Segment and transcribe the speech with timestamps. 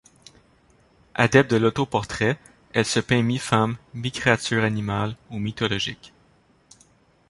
[1.13, 2.39] Adepte de l'autoportrait,
[2.73, 6.11] elle se peint mi-femme mi-créature animale ou mythologiques.